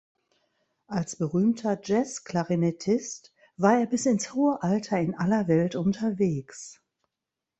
Als 0.87 1.15
berühmter 1.15 1.79
Jazzklarinettist 1.83 3.35
war 3.57 3.79
er 3.81 3.85
bis 3.85 4.07
ins 4.07 4.33
hohe 4.33 4.63
Alter 4.63 4.99
in 4.99 5.13
aller 5.13 5.47
Welt 5.47 5.75
unterwegs. 5.75 6.81